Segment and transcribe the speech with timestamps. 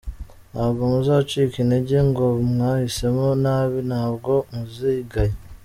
[0.51, 5.35] Ntabwo muzacika intege ngo mwahisemo nabi, ntabwo muzigaya.